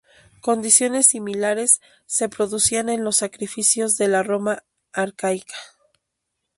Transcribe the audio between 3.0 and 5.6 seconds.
los sacrificios de la Roma arcaica.